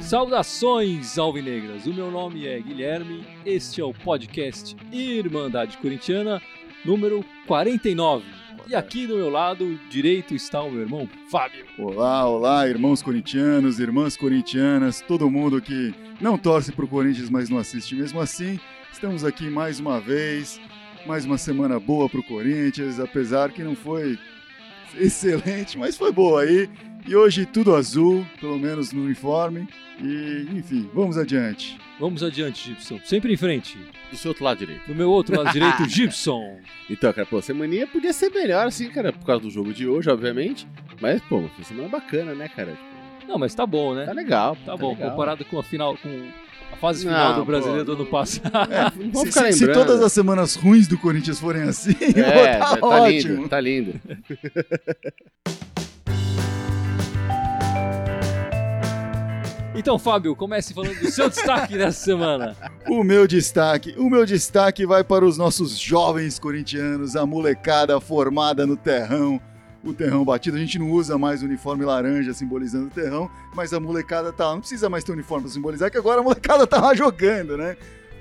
[0.00, 1.86] Saudações alvinegras!
[1.86, 6.40] O meu nome é Guilherme, este é o podcast Irmandade Corintiana,
[6.84, 8.24] número 49.
[8.66, 11.66] E aqui do meu lado direito está o meu irmão Fábio.
[11.78, 17.58] Olá, olá, irmãos corintianos, irmãs corintianas, todo mundo que não torce pro Corinthians, mas não
[17.58, 18.58] assiste mesmo assim.
[18.92, 20.60] Estamos aqui mais uma vez,
[21.06, 24.18] mais uma semana boa pro Corinthians, apesar que não foi
[24.96, 26.68] excelente, mas foi boa aí.
[27.06, 29.68] E hoje tudo azul, pelo menos no uniforme.
[30.00, 31.78] E, enfim, vamos adiante.
[32.00, 32.98] Vamos adiante, Gibson.
[33.04, 33.78] Sempre em frente.
[34.10, 34.86] Do seu outro lado direito.
[34.86, 36.58] Do meu outro lado direito, Gibson.
[36.88, 40.10] Então, cara, pô, semaninha podia ser melhor, assim, cara, por causa do jogo de hoje,
[40.10, 40.66] obviamente.
[41.00, 42.76] Mas, pô, foi uma semana bacana, né, cara?
[43.28, 44.06] Não, mas tá bom, né?
[44.06, 44.56] tá legal.
[44.64, 45.10] Tá bom, legal.
[45.10, 46.28] comparado com a final, com
[46.74, 47.94] a fase final Não, do brasileiro pô.
[47.94, 48.92] do ano passado.
[48.96, 52.86] Vamos Se, ficar se- todas as semanas ruins do Corinthians forem assim, É, tá, tá
[52.86, 53.34] ótimo.
[53.36, 54.00] lindo, tá lindo.
[59.76, 62.56] Então, Fábio, comece falando do seu destaque dessa semana.
[62.88, 68.64] O meu destaque, o meu destaque vai para os nossos jovens corintianos, a molecada formada
[68.66, 69.40] no terrão,
[69.84, 70.56] o terrão batido.
[70.56, 74.46] A gente não usa mais o uniforme laranja simbolizando o terrão, mas a molecada tá
[74.46, 74.52] lá.
[74.54, 77.76] Não precisa mais ter uniforme para simbolizar, que agora a molecada tá lá jogando, né?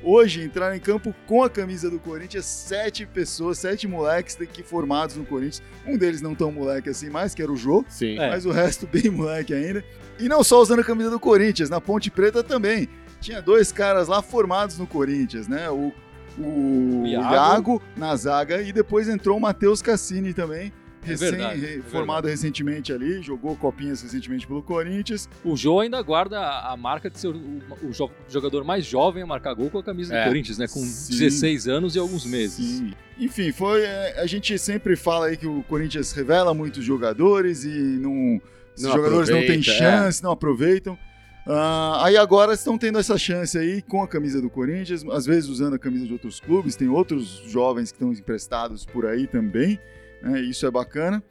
[0.05, 5.15] Hoje entraram em campo com a camisa do Corinthians sete pessoas, sete moleques que formados
[5.15, 5.63] no Corinthians.
[5.87, 8.19] Um deles não tão moleque assim mais, que era o Jô Sim.
[8.19, 8.29] É.
[8.29, 9.83] mas o resto bem moleque ainda.
[10.19, 12.89] E não só usando a camisa do Corinthians, na Ponte Preta também.
[13.21, 15.69] Tinha dois caras lá formados no Corinthians, né?
[15.69, 15.93] O,
[16.37, 17.33] o Iago.
[17.33, 17.81] Iago.
[17.95, 20.73] na zaga e depois entrou o Matheus Cassini também.
[21.03, 25.27] Recém, verdade, é formado recentemente ali, jogou copinhas recentemente pelo Corinthians.
[25.43, 29.25] O Jô ainda guarda a marca de ser o, o jo- jogador mais jovem a
[29.25, 30.23] marcar gol com a camisa É.
[30.23, 30.67] do Corinthians, né?
[30.67, 31.17] Com Sim.
[31.17, 32.65] 16 anos e alguns meses.
[32.65, 32.93] Sim.
[33.19, 33.81] Enfim, foi.
[33.83, 38.41] é, A gente sempre fala aí que o Corinthians revela muitos jogadores e não.
[38.75, 39.77] Os Não jogadores não têm aproveita, é.
[39.77, 40.97] chance, não aproveitam.
[41.45, 45.49] Ah, aí agora estão tendo essa chance aí com a camisa do Corinthians, às vezes
[45.49, 49.77] usando a camisa de outros clubes, tem outros jovens que estão emprestados por aí também,
[50.23, 51.21] né, isso é bacana.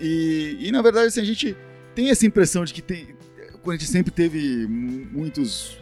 [0.00, 1.56] E, e, na verdade assim, a gente
[1.94, 3.16] tem essa impressão de que tem,
[3.54, 5.78] o Corinthians sempre teve mu- muitos,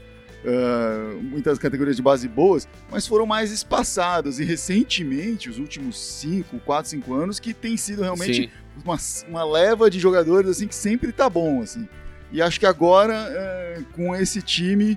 [0.47, 6.61] ah, muitas categorias de base boas, mas foram mais espaçados e recentemente, os últimos 5,
[6.61, 8.51] 4, 5 anos, que tem sido realmente
[8.85, 8.97] uma,
[9.29, 11.89] uma leva de jogadores assim que sempre tá bom assim.
[12.31, 14.97] E acho que agora é, com esse time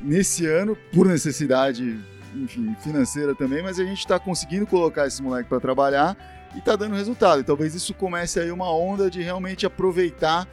[0.00, 1.98] nesse ano por necessidade,
[2.34, 6.16] enfim, financeira também, mas a gente tá conseguindo colocar esse moleque para trabalhar
[6.56, 7.40] e tá dando resultado.
[7.40, 10.46] E talvez isso comece aí uma onda de realmente aproveitar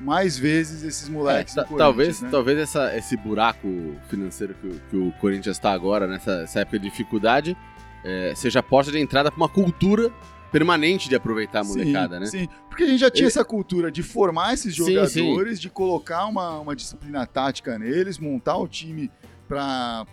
[0.00, 2.28] mais vezes esses É, moleques ta- do talvez né?
[2.30, 6.78] talvez essa, esse buraco financeiro que, o- que o Corinthians está agora, nessa essa época
[6.80, 7.56] de dificuldade,
[8.04, 10.10] é, seja a porta de entrada para uma cultura
[10.50, 12.26] permanente de aproveitar a molecada, sim, né?
[12.26, 15.68] Sim, porque a gente já tinha Ele- essa cultura de formar esses Sim, jogadores, de
[15.70, 19.10] colocar uma, uma disciplina tática neles, montar o time
[19.48, 20.06] para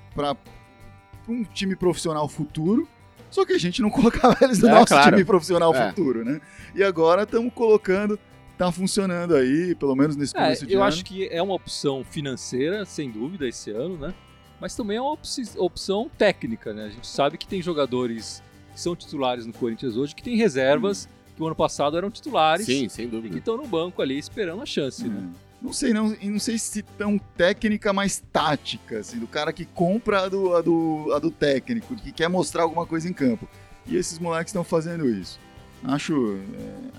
[1.27, 2.87] um time profissional futuro.
[3.29, 5.11] Só que a gente não colocava eles no É, nosso claro.
[5.11, 5.89] time profissional É.
[5.89, 6.41] futuro, né?
[6.75, 8.19] E agora estamos colocando,
[8.57, 10.87] tá funcionando aí, pelo menos nesse É, começo de eu ano.
[10.89, 14.13] acho que é uma opção financeira, sem dúvida, esse ano, né?
[14.59, 15.17] Mas também é uma
[15.57, 16.85] opção técnica, né?
[16.85, 18.43] A gente sabe que tem jogadores
[18.73, 22.65] que são titulares no Corinthians hoje que tem reservas que o ano passado eram titulares
[22.65, 23.37] Sim, sem e que dúvida.
[23.37, 25.29] estão no banco ali esperando a chance, né?
[25.61, 29.63] Não sei, não, e não sei se tão técnica, mas tática, assim, do cara que
[29.63, 33.47] compra a do, a do, a do técnico, que quer mostrar alguma coisa em campo.
[33.85, 35.39] E esses moleques estão fazendo isso.
[35.83, 36.39] Acho,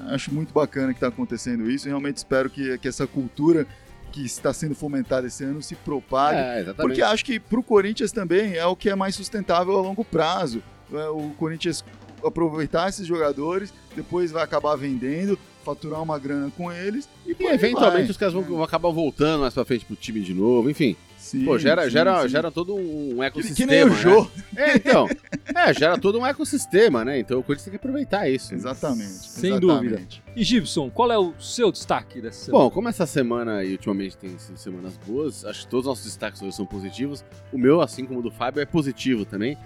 [0.08, 3.66] é, acho muito bacana que está acontecendo isso e realmente espero que, que essa cultura
[4.12, 6.38] que está sendo fomentada esse ano se propague.
[6.38, 6.72] É.
[6.74, 10.62] Porque acho que pro Corinthians também é o que é mais sustentável a longo prazo.
[10.92, 11.84] É, O Corinthians
[12.24, 18.02] aproveitar esses jogadores, depois vai acabar vendendo, faturar uma grana com eles e, E eventualmente
[18.02, 18.10] vai.
[18.10, 20.96] os caras vão, vão acabar voltando mais pra frente pro time de novo, enfim.
[21.16, 22.28] Sim, Pô, gera, sim, gera, sim.
[22.30, 23.70] gera todo um ecossistema.
[23.70, 23.94] que nem o né?
[23.96, 24.28] Jô.
[24.56, 25.08] É, então.
[25.54, 27.20] É, gera todo um ecossistema, né?
[27.20, 28.52] Então o Corinthians tem que aproveitar isso.
[28.52, 29.08] Exatamente.
[29.30, 29.60] Sem exatamente.
[29.60, 30.02] dúvida.
[30.34, 32.64] E Gibson, qual é o seu destaque dessa semana?
[32.64, 36.04] Bom, como essa semana e ultimamente tem sido semanas boas, acho que todos os nossos
[36.06, 37.24] destaques hoje são positivos.
[37.52, 39.56] O meu, assim como o do Fábio, é positivo também.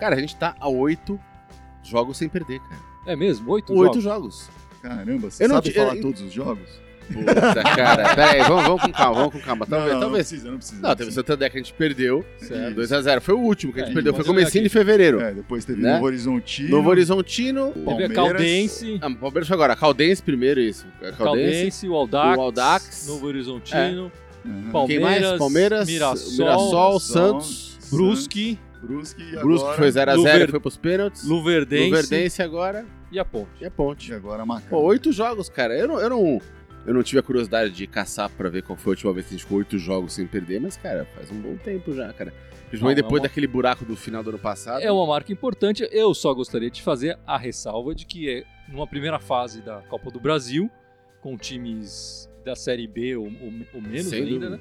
[0.00, 1.20] Cara, a gente tá a oito
[1.82, 2.80] jogos sem perder, cara.
[3.06, 3.50] É mesmo?
[3.52, 4.48] Oito, Oito jogos?
[4.48, 4.50] jogos.
[4.82, 6.82] Caramba, você Eu não sabe eu- falar todos os jogos?
[7.12, 7.34] Puta,
[7.76, 8.14] cara.
[8.14, 9.66] Pera aí, vamos, vamos com calma, vamos com calma.
[9.66, 10.28] Talvez, não, não talvez.
[10.28, 10.80] precisa, não precisa.
[10.80, 11.12] Não, teve o.
[11.12, 12.24] Santander que a gente perdeu.
[12.38, 12.80] Certo.
[12.80, 13.20] 2x0.
[13.20, 14.14] Foi o último que a gente É, perdeu.
[14.14, 15.20] Foi comecinho de fevereiro.
[15.20, 15.94] É, depois teve Né?
[15.94, 16.70] Novo Horizontino.
[16.70, 17.72] Novo Horizontino.
[17.72, 18.14] Teve a Palmeiras.
[18.14, 19.76] Caldense, Ah, o Palmeiras foi agora.
[19.76, 20.86] Caldense primeiro, isso.
[21.00, 21.16] Caldense.
[21.18, 23.06] Caldense, o Aldax, o Aldax.
[23.08, 24.12] Novo Horizontino,
[24.44, 24.70] Uhum.
[24.72, 25.38] Palmeiras, Quem mais?
[25.38, 27.78] Palmeiras, Mirassol, Mirassol, Mirassol, Santos.
[27.90, 29.76] Brusque, Brusque e Brusque agora...
[29.78, 31.24] foi 0x0 Luver- e foi pros pênaltis.
[31.24, 33.48] Luverdense, Luverdense agora e a Ponte.
[33.60, 34.10] e a Ponte.
[34.10, 34.68] E agora Macaé.
[34.70, 35.76] Pô, oito jogos, cara.
[35.76, 36.40] Eu não, eu não,
[36.86, 39.34] eu não tive a curiosidade de caçar pra ver qual foi a última vez que
[39.34, 42.32] a gente ficou oito jogos sem perder, mas, cara, faz um bom tempo já, cara.
[42.68, 44.82] Principalmente Não, é depois uma- daquele buraco do final do ano passado.
[44.82, 45.86] É uma marca importante.
[45.92, 50.10] Eu só gostaria de fazer a ressalva de que é numa primeira fase da Copa
[50.10, 50.70] do Brasil,
[51.20, 54.50] com times da Série B ou, ou- ou menos Sem ainda, dúvida.
[54.50, 54.60] né?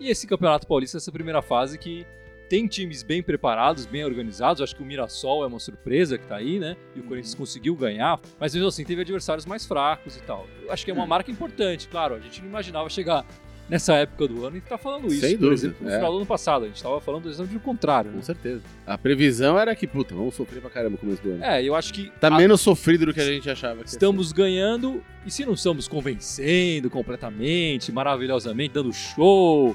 [0.00, 2.04] E esse Campeonato Paulista, essa primeira fase que
[2.52, 4.60] tem times bem preparados, bem organizados.
[4.60, 6.76] Acho que o Mirassol é uma surpresa que tá aí, né?
[6.94, 10.46] E o Corinthians conseguiu ganhar, mas mesmo assim teve adversários mais fracos e tal.
[10.62, 12.14] Eu acho que é uma marca importante, claro.
[12.14, 13.24] A gente não imaginava chegar
[13.70, 15.20] nessa época do ano e tá falando isso.
[15.22, 15.96] Sem Por dúvida, exemplo, no é.
[15.96, 18.10] final do ano passado, a gente tava falando exatamente o contrário.
[18.10, 18.18] Né?
[18.18, 18.62] Com certeza.
[18.86, 21.42] A previsão era que, puta, vamos sofrer pra caramba no começo do ano.
[21.42, 23.82] É, eu acho que Tá a- menos sofrido do que a gente achava.
[23.82, 29.74] Que Estamos ganhando, e se não estamos convencendo completamente, maravilhosamente, dando show,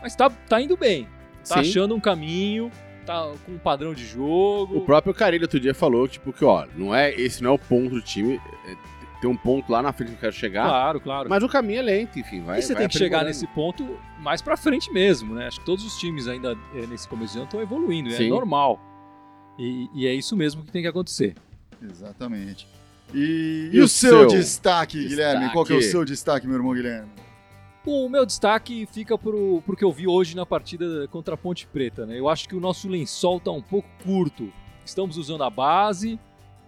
[0.00, 1.08] mas tá, tá indo bem.
[1.48, 1.60] Tá Sim.
[1.60, 2.70] achando um caminho,
[3.06, 4.78] tá com um padrão de jogo.
[4.78, 7.58] O próprio Carilho outro dia falou, tipo, que, ó, não é, esse não é o
[7.58, 8.40] ponto do time.
[8.66, 8.90] é-
[9.20, 11.28] tem um ponto lá na frente que eu quero chegar, Claro, claro.
[11.28, 13.86] mas o caminho é lento, enfim, vai e você vai tem que chegar nesse ponto
[14.18, 15.46] mais pra frente mesmo, né?
[15.46, 18.30] Acho que todos os times ainda eh, nesse começo de ano estão evoluindo, é Sim.
[18.30, 18.80] normal.
[19.58, 21.34] E, e é isso mesmo que tem que acontecer.
[21.82, 22.66] Exatamente.
[23.12, 24.38] E, E e o o seu, seu?
[24.38, 25.32] destaque, Guilherme?
[25.40, 25.52] Destaque.
[25.52, 27.10] Qual que é o seu destaque, meu irmão Guilherme?
[27.86, 32.04] O meu destaque fica pro, que eu vi hoje na partida contra a Ponte Preta,
[32.04, 32.18] né?
[32.18, 34.52] Eu acho que o nosso lençol tá um pouco curto.
[34.84, 36.20] Estamos usando a base,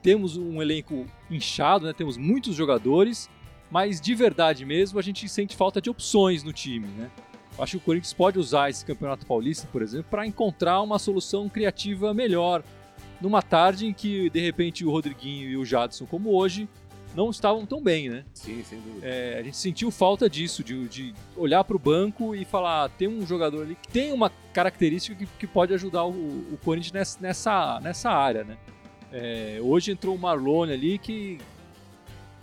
[0.02, 1.92] temos um elenco inchado, né?
[1.92, 3.28] Temos muitos jogadores,
[3.70, 7.10] mas de verdade mesmo a gente sente falta de opções no time, né?
[7.58, 11.46] Acho que o Corinthians pode usar esse Campeonato Paulista, por exemplo, para encontrar uma solução
[11.46, 12.64] criativa melhor.
[13.20, 16.66] Numa tarde em que, de repente, o Rodriguinho e o Jadson, como hoje,
[17.14, 18.24] não estavam tão bem, né?
[18.34, 19.06] Sim, sem dúvida.
[19.06, 23.08] É, a gente sentiu falta disso, de, de olhar para o banco e falar: tem
[23.08, 27.18] um jogador ali que tem uma característica que, que pode ajudar o, o Corinthians nessa,
[27.20, 28.56] nessa, nessa área, né?
[29.12, 31.38] É, hoje entrou o Marlone ali que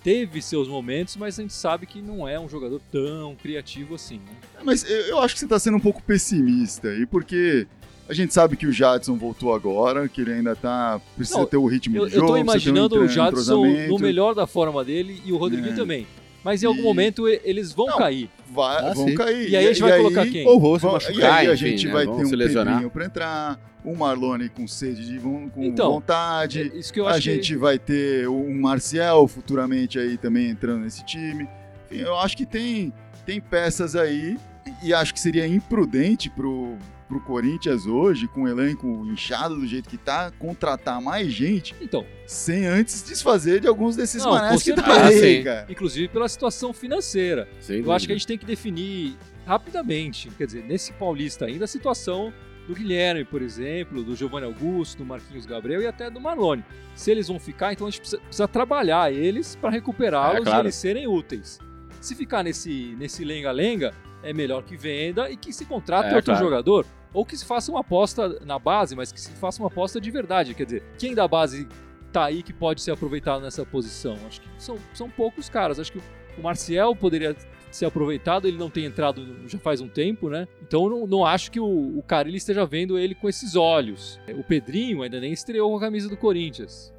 [0.04, 4.20] teve seus momentos, mas a gente sabe que não é um jogador tão criativo assim.
[4.20, 4.62] Né?
[4.64, 7.68] Mas eu, eu acho que você está sendo um pouco pessimista aí, porque
[8.10, 11.00] a gente sabe que o Jadson voltou agora, que ele ainda tá.
[11.16, 12.28] Precisa Não, ter o ritmo Eu, de eu jogo.
[12.28, 15.74] tô precisa ter um imaginando o Jadson no melhor da forma dele e o Rodriguinho
[15.74, 15.76] É.
[15.76, 16.08] também.
[16.44, 18.30] Mas em algum E- momento eles vão Não, cair.
[18.52, 19.14] Vai, Ah, vão sim.
[19.16, 19.50] cair.
[19.50, 20.48] E aí a gente vai colocar quem?
[20.48, 21.94] Ou vão se Vão- machucar, e aí a gente né?
[21.94, 22.30] vai ter um.
[22.30, 26.72] Pedrinho pra entrar, um Marlone com sede de com Então, vontade.
[26.74, 27.60] É Isso que eu acho a gente que...
[27.60, 31.48] vai ter um Marcial futuramente aí também entrando nesse time.
[31.92, 32.92] Enfim, eu acho que tem,
[33.26, 34.38] tem peças aí
[34.82, 36.78] e acho que seria imprudente pro,
[37.10, 42.06] pro Corinthians hoje, com o elenco inchado do jeito que tá, contratar mais gente Então,
[42.28, 45.66] sem antes desfazer de alguns desses Não, manés que tá aí, Ah, cara.
[45.70, 47.50] inclusive pela situação financeira.
[47.60, 47.96] Sem Eu dúvida.
[47.96, 52.32] acho que a gente tem que definir rapidamente, quer dizer, nesse Paulista ainda, a situação
[52.68, 56.64] do Guilherme, por exemplo, do Giovanni Augusto, do Marquinhos Gabriel e até do Marlone.
[56.94, 60.60] Se eles vão ficar, então a gente precisa, precisa trabalhar eles para recuperá-los É, claro.
[60.60, 61.58] e eles serem úteis.
[62.00, 63.92] Se ficar nesse nesse lenga-lenga,
[64.22, 66.46] é melhor que venda e que se contrate É, outro claro.
[66.46, 66.86] jogador.
[67.14, 70.12] Ou que se faça uma aposta na base, mas que se faça uma aposta de
[70.12, 70.54] verdade.
[70.54, 71.68] Quer dizer, quem da base
[72.12, 74.16] tá aí que pode ser aproveitado nessa posição?
[74.28, 75.80] Acho que são, são poucos caras.
[75.80, 76.02] Acho que
[76.38, 77.36] o Marcial poderia
[77.72, 80.48] ser aproveitado, ele não tem entrado já faz um tempo, né?
[80.62, 84.20] Então não, não acho que o, o esteja vendo ele com esses olhos.
[84.38, 86.94] O Pedrinho ainda nem estreou com a camisa do Corinthians.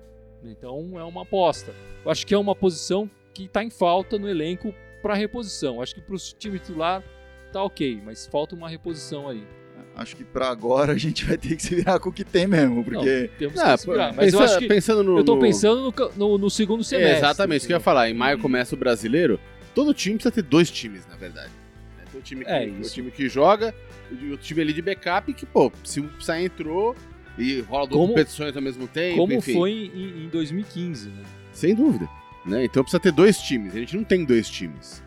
[0.45, 1.75] Então é uma aposta.
[2.05, 5.83] Eu acho que é uma posição que está em falta no elenco para reposição.
[5.83, 7.03] Acho que para o time titular
[7.53, 9.45] tá ok, mas falta uma reposição aí.
[9.97, 12.47] Acho que pra agora a gente vai ter que se virar com o que tem
[12.47, 14.09] mesmo, porque Temos Ah, que se virar.
[14.11, 16.83] pô, Mas eu pensa- acho que pensando no, eu tô pensando no, no- no segundo
[16.83, 17.15] semestre.
[17.15, 18.09] É, exatamente, isso que eu ia falar.
[18.09, 19.39] Em maio começa o brasileiro.
[19.75, 21.51] Todo time precisa ter dois times, na verdade.
[21.99, 22.05] né?
[22.11, 23.75] Tem o time que, É, o time que joga,
[24.11, 26.97] e o time ali de backup que, pô, se o Psy entrou
[27.39, 29.53] e rola duas competições ao mesmo tempo, Como enfim.
[29.53, 31.23] foi em, em 2015, né?
[31.53, 32.09] Sem dúvida.
[32.47, 32.65] Né?
[32.65, 33.75] Então precisa ter dois times.
[33.75, 35.03] A gente não tem dois times.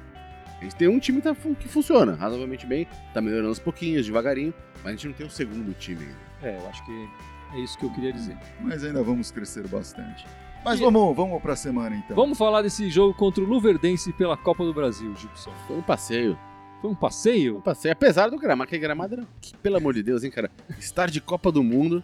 [0.64, 4.06] A gente tem um time que, tá que funciona razoavelmente bem, tá melhorando aos pouquinhos,
[4.06, 6.18] devagarinho, mas a gente não tem um segundo time ainda.
[6.42, 7.10] É, eu acho que
[7.54, 8.38] é isso que eu queria dizer.
[8.62, 10.26] mas ainda vamos crescer bastante.
[10.64, 12.16] Mas E- vamos, vamos pra semana então.
[12.16, 15.52] Vamos falar desse jogo contra o Luverdense pela Copa do Brasil, Gibson.
[15.68, 16.40] Foi um passeio.
[16.80, 17.62] Foi um Um passeio?
[17.62, 17.92] passeio.
[17.92, 20.50] Apesar do gramado, que gramado era, que, pelo amor de Deus, hein, cara?
[20.80, 22.02] Estar de Copa do Mundo,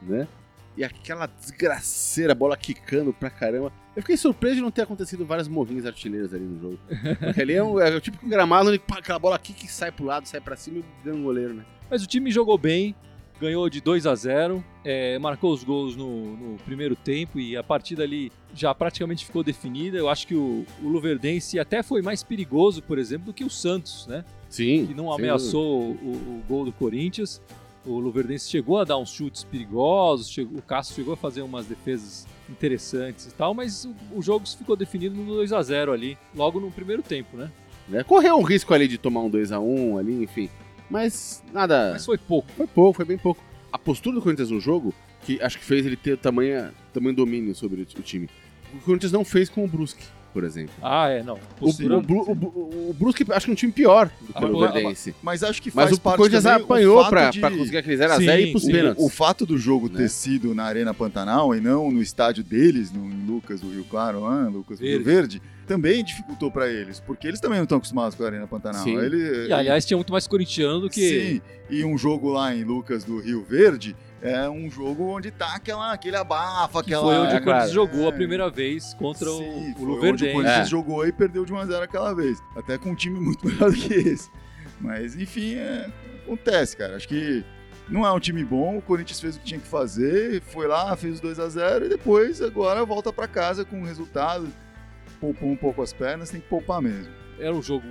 [0.00, 0.28] né?
[0.76, 3.72] E aquela desgraceira, bola quicando pra caramba.
[3.94, 6.78] Eu fiquei surpreso de não ter acontecido vários morrinhos artilheiros ali no jogo.
[7.18, 9.90] Porque ali é, um, é o típico gramado onde pá, aquela bola quica e sai
[9.90, 11.64] pro lado, sai pra cima e ganha um goleiro, né?
[11.90, 12.94] Mas o time jogou bem,
[13.40, 17.62] ganhou de 2 a 0 é, marcou os gols no, no primeiro tempo e a
[17.62, 19.96] partida ali já praticamente ficou definida.
[19.96, 23.50] Eu acho que o, o Luverdense até foi mais perigoso, por exemplo, do que o
[23.50, 24.24] Santos, né?
[24.48, 24.86] Sim.
[24.86, 27.40] Que não ameaçou o, o gol do Corinthians.
[27.86, 31.66] O Luverdense chegou a dar uns chutes perigosos, chegou, o Castro chegou a fazer umas
[31.66, 36.18] defesas interessantes e tal, mas o, o jogo ficou definido no 2 a 0 ali,
[36.34, 37.50] logo no primeiro tempo, né?
[37.88, 38.02] Né?
[38.02, 40.50] Correu um risco ali de tomar um 2x1 ali, enfim.
[40.90, 41.90] Mas nada.
[41.92, 42.48] Mas foi pouco.
[42.56, 43.42] Foi pouco, foi bem pouco.
[43.72, 47.54] A postura do Corinthians no jogo, que acho que fez ele ter tamanho, tamanho domínio
[47.54, 48.28] sobre o time.
[48.74, 50.04] O Corinthians não fez com o Brusque,
[50.36, 50.74] por exemplo.
[50.82, 51.38] Ah, é, não.
[51.58, 54.32] O, o, Bru- o, o, o Brusque acho que é um time pior do que
[54.34, 55.14] Ah, o mas- Luverdense.
[55.22, 57.50] Mas acho que faz Mas o parte Corinthians também apanhou o fato pra, de- pra
[57.50, 58.72] conseguir aquele 0x0 Sim, e ir pros sim.
[58.72, 59.02] pênaltis.
[59.02, 59.96] O fato do jogo Né?
[59.96, 63.84] ter sido na Arena Pantanal e não no estádio deles, no em Lucas do Rio
[63.84, 65.40] Claro, ah, Lucas do Rio Verde.
[65.66, 68.84] Também dificultou pra eles, porque eles também não estão acostumados com a Arena Pantanal.
[68.84, 68.98] Sim.
[68.98, 71.00] Ele, E aliás, tinha muito mais corintiano do que.
[71.00, 71.40] Sim,
[71.70, 75.92] e um jogo lá em Lucas do Rio Verde é um jogo onde tá aquela,
[75.92, 77.02] aquele abafa, que aquela...
[77.02, 77.72] foi onde É, o Corinthians claro.
[77.72, 78.12] jogou a É.
[78.12, 80.32] primeira vez contra o- Sim, o, foi onde o Luverdense.
[80.32, 80.70] Corinthians É.
[80.70, 82.38] jogou e perdeu de 1x0 aquela vez.
[82.56, 84.30] Até com um time muito melhor do que esse.
[84.80, 85.90] Mas, enfim, é,
[86.24, 86.96] acontece, cara.
[86.96, 87.44] Acho que
[87.88, 88.78] não é um time bom.
[88.78, 92.40] O Corinthians fez o que tinha que fazer, foi lá, fez os 2x0 e depois
[92.42, 94.48] agora volta pra casa com o resultado.
[95.20, 97.10] Poupou um pouco as pernas, tem que poupar mesmo.
[97.38, 97.86] Era um jogo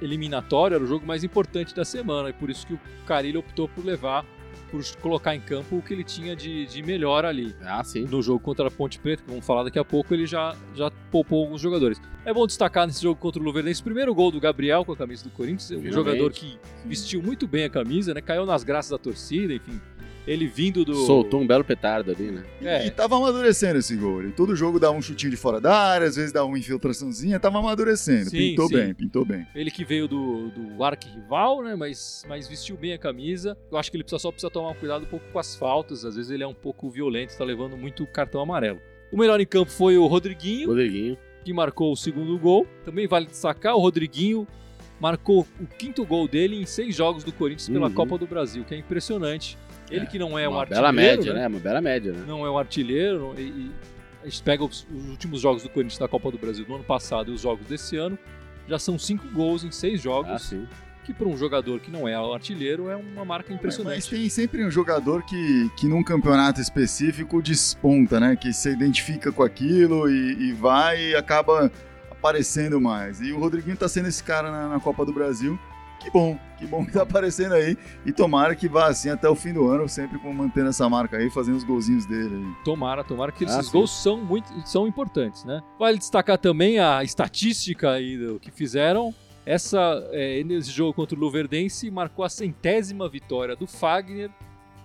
[0.00, 2.30] eliminatório, era o jogo mais importante da semana.
[2.30, 4.24] E por isso que o Carilho optou por levar,
[4.72, 7.54] por colocar em campo o que ele tinha de, de melhor ali.
[7.60, 8.06] Ah, sim.
[8.06, 10.90] no jogo contra a Ponte Preta, que vamos falar daqui a pouco, ele já, já
[11.10, 12.00] poupou alguns jogadores.
[12.24, 14.96] É bom destacar nesse jogo contra o Luverdense, o primeiro gol do Gabriel com a
[14.96, 15.94] camisa do Corinthians, um Finalmente.
[15.94, 18.22] jogador que vestiu muito bem a camisa, né?
[18.22, 19.78] Caiu nas graças da torcida, enfim.
[20.26, 20.94] Ele vindo do.
[20.94, 22.44] Soltou um belo petardo ali, né?
[22.62, 22.86] É.
[22.86, 24.22] E tava amadurecendo esse gol.
[24.22, 27.40] Ele, todo jogo dava um chutinho de fora da área, às vezes dava uma infiltraçãozinha,
[27.40, 28.30] tava amadurecendo.
[28.30, 28.74] Sim, pintou sim.
[28.74, 29.46] bem, pintou bem.
[29.54, 31.74] Ele que veio do, do arquirrival, né?
[31.74, 33.56] Mas, mas vestiu bem a camisa.
[33.70, 36.04] Eu acho que ele precisa, só precisa tomar cuidado um pouco com as faltas.
[36.04, 38.80] Às vezes ele é um pouco violento, tá levando muito cartão amarelo.
[39.10, 40.68] O melhor em campo foi o Rodriguinho.
[40.68, 41.18] Rodriguinho.
[41.44, 42.66] que marcou o segundo gol.
[42.84, 44.46] Também vale destacar o Rodriguinho
[45.00, 47.92] marcou o quinto gol dele em seis jogos do Corinthians pela Uhum.
[47.94, 49.58] Copa do Brasil, que é impressionante.
[49.92, 51.40] Ele É, que não é um Uma artilheiro, bela média, né?
[51.40, 51.46] né?
[51.48, 52.24] Uma bela média, né?
[52.26, 53.70] Não é um artilheiro e, e
[54.22, 56.84] a gente pega os, os últimos jogos do Corinthians na Copa do Brasil do ano
[56.84, 58.18] passado e os jogos desse ano,
[58.68, 60.66] já são cinco gols em seis Ah, jogos, sim.
[61.04, 64.08] que para um jogador que não é artilheiro é uma marca Mas impressionante.
[64.10, 68.36] tem sempre um jogador que, que num campeonato específico desponta, né?
[68.36, 71.70] Que se identifica com aquilo e, e vai e acaba
[72.10, 73.20] aparecendo mais.
[73.20, 75.58] E o Rodriguinho tá sendo esse cara na, na Copa do Brasil.
[76.02, 77.76] Que bom, que bom que tá aparecendo aí.
[78.04, 81.16] E tomara que vá assim até o fim do ano, sempre com mantendo essa marca
[81.16, 82.64] aí, fazendo os golzinhos dele aí.
[82.64, 83.70] Tomara, tomara que esses Ah, sim.
[83.72, 85.60] gols são muito são importantes, né?
[85.78, 89.14] Vale destacar também a estatística aí do que fizeram.
[89.46, 89.78] Essa
[90.12, 94.30] é, nesse jogo contra o Luverdense marcou a centésima vitória do Fagner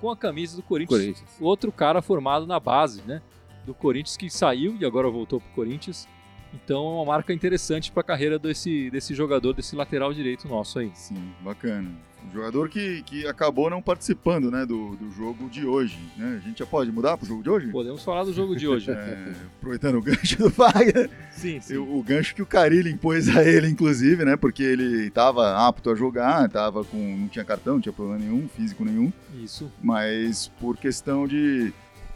[0.02, 1.00] com a camisa do Corinthians.
[1.00, 1.30] Corinthians.
[1.40, 3.22] Outro cara formado na base, né?
[3.66, 6.08] Do Corinthians que saiu e agora voltou pro Corinthians.
[6.54, 10.80] Então é uma marca interessante para a carreira desse, desse jogador, desse lateral direito nosso
[10.80, 10.92] aí.
[10.94, 11.90] Sim, bacana.
[12.28, 15.98] Um jogador que, que acabou não participando, né, do, do jogo de hoje.
[16.18, 16.40] Né?
[16.44, 17.68] A gente já pode mudar pro jogo de hoje?
[17.68, 18.88] Podemos falar do jogo de hoje.
[18.98, 21.10] É, aproveitando o gancho do Wagner.
[21.32, 21.78] sim, sim.
[21.78, 24.36] O, o gancho que o Carilli impôs a ele, inclusive, né?
[24.36, 28.48] Porque ele estava apto a jogar, tava com, não tinha cartão, não tinha problema nenhum,
[28.48, 29.12] físico nenhum,
[29.42, 29.72] Isso.
[29.82, 31.72] mas por questão de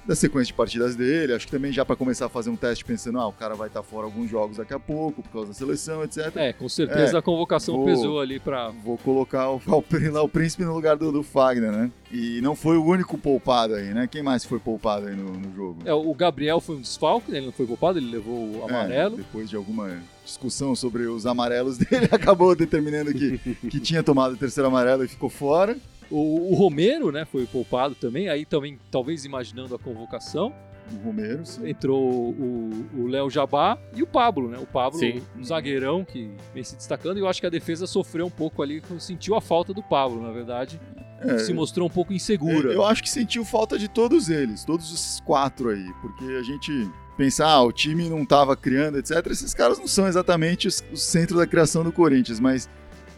[0.05, 2.83] da sequência de partidas dele, acho que também já para começar a fazer um teste
[2.83, 5.53] pensando, ah, o cara vai estar fora alguns jogos daqui a pouco por causa da
[5.53, 6.35] seleção, etc.
[6.35, 10.21] É, com certeza É, a convocação vou- pesou ali para Vou colocar o, o, lá,
[10.23, 11.91] o príncipe no lugar do, do Fagner, né?
[12.11, 14.07] E não foi o único poupado aí, né?
[14.11, 15.77] Quem mais foi poupado aí no, no jogo?
[15.85, 17.37] É, o Gabriel foi um desfalque, né?
[17.37, 19.17] ele não foi poupado, ele levou o É, amarelo.
[19.17, 23.37] depois de alguma discussão sobre os amarelos dele, acabou determinando que,
[23.69, 25.77] que tinha tomado o terceiro amarelo e ficou fora.
[26.11, 30.53] O, o Romero, né, foi poupado também, aí também, talvez imaginando a convocação.
[30.93, 31.69] O Romero, sim.
[31.69, 34.57] Entrou o Léo Jabá e o Pablo, né?
[34.59, 35.21] O Pablo, Sim.
[35.39, 38.61] um zagueirão que vem se destacando, e eu acho que a defesa sofreu um pouco
[38.61, 40.79] ali, sentiu a falta do Pablo, na verdade.
[41.21, 42.73] É, se mostrou um pouco insegura.
[42.73, 46.89] Eu acho que sentiu falta de todos eles, todos os quatro aí, porque a gente
[47.15, 49.27] pensar, ah, o time não tava criando, etc.
[49.27, 52.67] Esses caras não são exatamente os- o centro da criação do Corinthians, mas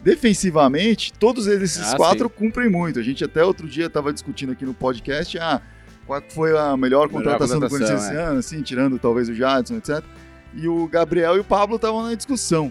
[0.04, 2.98] defensivamente, todos esses Ah, quatro cumprem muito.
[2.98, 5.62] A gente até outro dia tava discutindo aqui no podcast, ah,
[6.06, 8.22] qual foi a melhor contratação, do contratação, Corinthians esse é.
[8.22, 10.04] ano, assim, tirando talvez o Jadson, etc.
[10.52, 12.70] E o Gabriel e o Pablo estavam na discussão.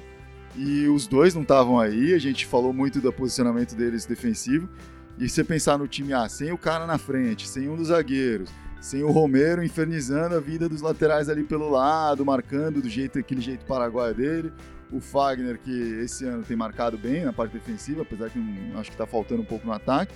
[0.55, 4.69] E os dois não estavam aí, a gente falou muito do posicionamento deles defensivo.
[5.17, 8.49] E você pensar no time, ah, sem o cara na frente, sem um dos zagueiros,
[8.79, 13.41] sem o Romero infernizando a vida dos laterais ali pelo lado, marcando do jeito aquele
[13.41, 14.53] jeito paraguaio dele.
[14.93, 15.71] O Fagner, que
[16.03, 19.41] esse ano tem marcado bem na parte defensiva, apesar que hum, acho que tá faltando
[19.41, 20.13] um pouco no ataque.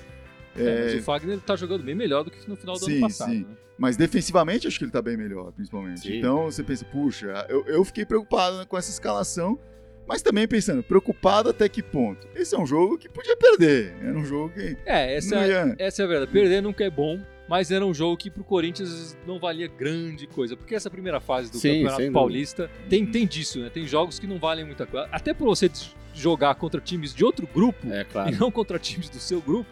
[0.55, 2.93] É, mas É, o Fagner tá jogando bem melhor do que no final do Sim,
[2.98, 3.31] ano passado.
[3.31, 3.39] sim.
[3.48, 3.55] né?
[3.79, 6.01] mas defensivamente acho que ele tá bem melhor, principalmente.
[6.01, 6.17] Sim.
[6.17, 9.60] Então você pensa, puxa, eu, eu fiquei preocupado né, com essa escalação,
[10.07, 12.25] Mas também pensando, preocupado até que ponto?
[12.34, 13.93] Esse é um jogo que podia perder.
[14.01, 14.77] Era um jogo que.
[14.86, 16.31] É, essa, é, ia- essa é a verdade.
[16.31, 20.56] Perder nunca é bom, mas era um jogo que pro Corinthians não valia grande coisa.
[20.58, 22.12] Porque essa primeira fase do Sim, Campeonato.
[22.13, 23.70] Paulista tem, tem disso, né?
[23.70, 25.08] Tem jogos que não valem muita coisa.
[25.12, 25.70] Até pra você
[26.13, 28.36] jogar contra times de outro grupo É, e claro.
[28.38, 29.70] não contra times do seu grupo,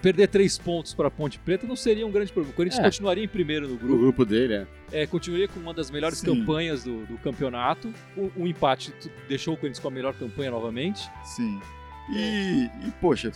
[0.00, 2.52] perder três pontos pra Ponte Preta não seria um grande problema.
[2.52, 2.84] O Corinthians É.
[2.84, 3.98] continuaria em primeiro no O grupo.
[3.98, 4.66] grupo dele, é.
[5.02, 6.26] É, continuaria com uma das melhores Sim.
[6.26, 7.92] campanhas do, do campeonato.
[8.16, 8.92] O, o empate
[9.28, 11.02] deixou o Corinthians com a melhor campanha novamente.
[11.36, 11.60] Sim.
[12.12, 13.30] E, e, poxa,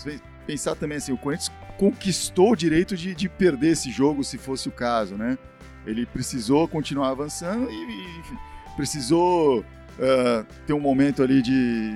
[0.46, 4.68] pensar também assim, o Corinthians conquistou o direito de, de perder esse jogo se fosse
[4.68, 5.38] o caso, né?
[5.86, 8.38] Ele precisou continuar avançando e, enfim,
[8.76, 9.64] precisou
[10.00, 11.92] ah, ter um momento ali de,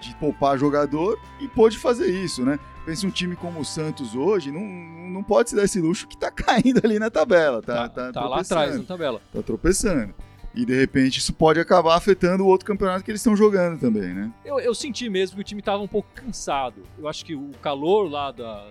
[0.00, 2.58] de poupar jogador e pôde fazer isso, né?
[2.84, 6.16] Pensa um time como o Santos hoje, não, não pode se dar esse luxo que
[6.16, 9.22] tá caindo ali na tabela, tá, tá, tá lá tropeçando atrás na tabela.
[9.32, 10.14] tá tropeçando.
[10.54, 14.12] E de repente isso pode acabar afetando o outro campeonato que eles estão jogando também,
[14.12, 14.32] né?
[14.44, 16.82] Eu, eu senti mesmo que o time estava um pouco cansado.
[16.98, 18.68] Eu acho que o calor lá da, do,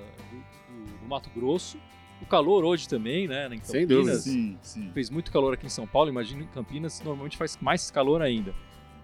[0.99, 1.77] do- Mato Grosso,
[2.21, 3.47] o calor hoje também, né?
[3.47, 4.17] Em Sem Campinas, dúvida.
[4.19, 4.91] Sim, sim.
[4.93, 8.53] Fez muito calor aqui em São Paulo, imagino em Campinas normalmente faz mais calor ainda.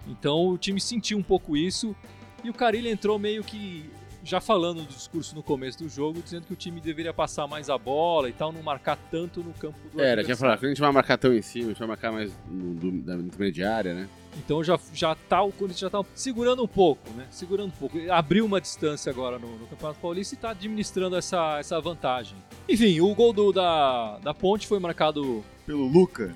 [0.06, 1.96] Então o time sentiu um pouco isso
[2.44, 3.90] e o Carilli entrou meio que
[4.26, 7.70] já falando do discurso no começo do jogo, dizendo que o time deveria passar mais
[7.70, 10.80] a bola e tal, não marcar tanto no campo do Era, falado, que a gente
[10.80, 14.08] vai marcar tão em cima, a gente vai marcar mais no, do, da intermediária, né?
[14.36, 17.26] Então já, já tá, o Corinthians já tá segurando um pouco, né?
[17.30, 17.98] Segurando um pouco.
[18.10, 22.36] Abriu uma distância agora no, no Campeonato Paulista e tá administrando essa, essa vantagem.
[22.68, 26.34] Enfim, o gol do, da, da Ponte foi marcado Pelo Luca.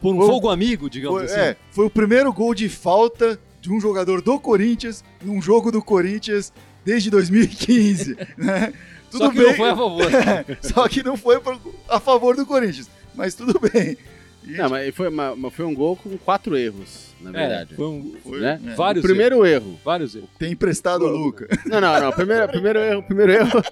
[0.00, 1.40] por um Foi- fogo amigo, digamos Foi, assim.
[1.40, 5.82] é, foi o primeiro gol de falta de um jogador do Corinthians num jogo do
[5.82, 6.52] Corinthians
[6.84, 8.72] desde 2015, né?
[9.10, 9.46] Tudo Só que bem.
[9.48, 10.04] não foi a favor.
[10.62, 11.40] Só que não foi
[11.88, 13.96] a favor do Corinthians, mas tudo bem.
[14.44, 17.74] E, Não, mas foi, uma- mas foi um gol com quatro erros, na É, verdade.
[17.74, 18.58] foi um, foi- né?
[18.68, 19.78] é, vários o primeiro erro.
[19.84, 20.28] vários erros.
[20.38, 21.46] tem emprestado o Luca.
[21.66, 22.12] Não, não, não.
[22.12, 23.62] Primeiro, primeiro erro, primeiro erro.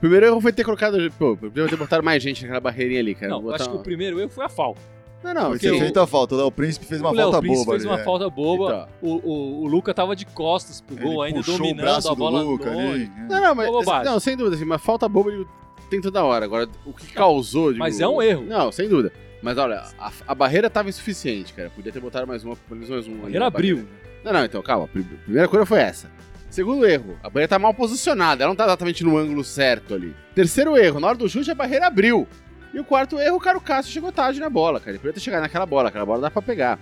[0.00, 0.96] Primeiro erro foi ter colocado.
[1.18, 3.32] Pô, podia ter botado mais gente naquela barreirinha ali, cara.
[3.32, 4.80] Não, Botar acho que um- o primeiro erro foi a falta.
[5.24, 6.34] Não, não, o- feito a falta.
[6.34, 7.94] O Léo Príncipe fez uma o Léo falta Príncipe boba fez ali.
[7.94, 8.04] uma é.
[8.04, 8.88] falta boba.
[9.00, 9.10] Então.
[9.10, 12.42] O, o, o Luca tava de costas pro gol, ainda o dominando braço a bola
[12.42, 13.04] do Luca ali.
[13.16, 13.20] é.
[13.28, 13.68] Não, não, mas.
[13.68, 14.12] Uma bobagem.
[14.12, 15.46] Não, sem dúvida, assim, mas falta boba ele
[15.90, 16.44] tem toda hora.
[16.44, 17.68] Agora, o que causou.
[17.72, 18.44] digo, Mas é um erro.
[18.44, 19.12] Não, sem dúvida.
[19.42, 21.70] Mas olha, a, a barreira tava insuficiente, cara.
[21.70, 23.22] Podia ter botado mais uma, pelo menos mais um.
[23.22, 23.76] ali Ele na abriu.
[23.76, 23.98] barreira.
[24.24, 24.88] Não, não, então, calma.
[24.88, 26.10] Pri- Primeira coisa foi essa.
[26.48, 30.14] Segundo erro, a barreira tá mal posicionada, ela não tá exatamente no ângulo certo ali.
[30.36, 32.28] Terceiro erro, na hora do chute a barreira abriu.
[32.74, 34.90] E o quarto erro, o cara o Cássio chegou tarde na bola, cara.
[34.90, 36.78] Ele podia ter chegado naquela bola, aquela bola dá pra pegar,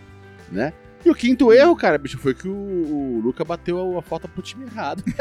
[0.50, 0.72] né?
[1.04, 4.26] E o quinto erro, cara, bicho, foi que o, o Luca bateu a, a falta
[4.28, 5.02] pro time errado.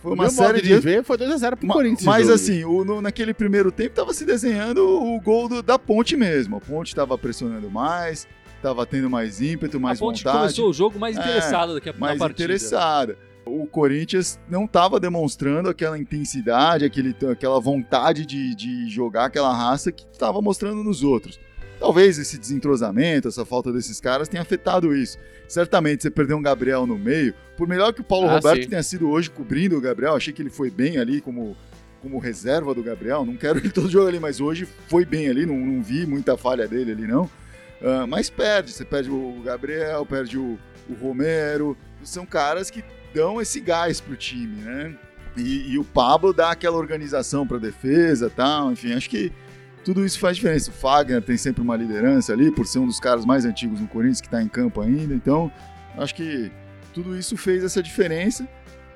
[0.00, 2.04] Foi O uma série de de ver foi 2x0 pro Ma- Corinthians.
[2.04, 6.16] Mas assim, o- no- naquele primeiro tempo tava se desenhando o gol do- da ponte
[6.16, 6.56] mesmo.
[6.56, 8.24] A ponte tava pressionando mais,
[8.62, 11.80] tava tendo mais ímpeto, mais a Ponte vontade, começou o jogo mais É, interessada do
[11.80, 12.44] que a na mais partida.
[12.44, 13.18] interessada.
[13.48, 19.90] O Corinthians não tava demonstrando aquela intensidade, aquele, aquela vontade de, de jogar aquela raça
[19.90, 21.40] que tava mostrando nos outros.
[21.80, 25.16] Talvez esse desentrosamento, essa falta desses caras tenha afetado isso.
[25.46, 28.68] Certamente você perdeu um Gabriel no meio, por melhor que o Paulo Ah, Roberto sim.
[28.68, 31.56] tenha sido hoje cobrindo o Gabriel, achei que ele foi bem ali como,
[32.02, 33.24] como reserva do Gabriel.
[33.24, 36.36] Não quero ele todo jogo ali, mas hoje foi bem ali, não, não vi muita
[36.36, 37.30] falha dele ali não.
[37.80, 40.58] Ah, mas perde, você perde o Gabriel, perde o,
[40.90, 42.82] o Romero, são caras que
[43.12, 44.94] dão esse gás pro time, né?
[45.36, 49.32] E, e o Pablo dá aquela organização pra defesa tal, enfim, acho que
[49.84, 50.70] tudo isso faz diferença.
[50.70, 53.86] O Fagner tem sempre uma liderança ali, por ser um dos caras mais antigos no
[53.86, 55.50] Corinthians, que tá em campo ainda, então
[55.96, 56.50] acho que
[56.92, 58.48] tudo isso fez essa diferença.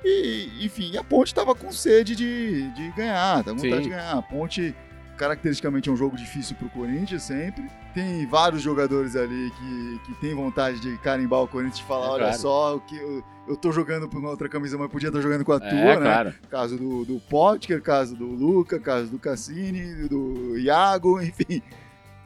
[0.03, 3.69] E, enfim, a Ponte tava com sede de, de ganhar, tava com Sim.
[3.69, 4.17] vontade de ganhar.
[4.17, 4.75] A Ponte,
[5.23, 7.63] caracteristicamente, é um jogo difícil pro Corinthians sempre.
[7.93, 12.09] Tem vários jogadores ali que, que tem vontade de carimbar o Corinthians e falar: É,
[12.09, 12.37] olha claro.
[12.39, 15.45] só, o que eu, eu tô jogando por uma outra camisa, mas podia estar jogando
[15.45, 16.01] com a tua, É, né?
[16.05, 16.33] claro.
[16.49, 21.61] Caso do, do Potker, caso do Luca, caso do Cassini, do Iago, enfim.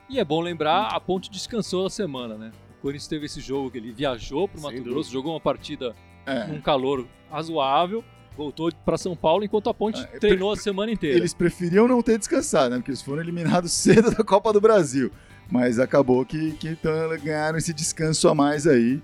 [0.10, 2.52] E é bom lembrar, a Ponte descansou na semana, né?
[2.80, 4.84] O Corinthians teve esse jogo que ele viajou pro Sem Mato.
[4.90, 5.94] Grosso, jogou uma partida
[6.26, 6.48] É.
[6.48, 8.04] num calor razoável,
[8.38, 11.18] voltou para São Paulo, enquanto a Ponte É, treinou a semana inteira.
[11.18, 12.76] Eles preferiam não ter descansado, né?
[12.78, 15.12] Porque eles foram eliminados cedo da Copa do Brasil.
[15.50, 16.92] Mas acabou que, que então,
[17.24, 19.02] ganharam esse descanso a mais aí.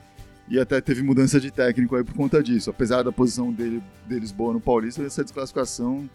[0.49, 2.69] E até teve mudança de técnico aí por conta disso.
[2.69, 6.07] Apesar da posição dele, deles boa no Paulista, essa desclassificação